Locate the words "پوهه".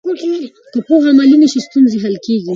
0.87-1.07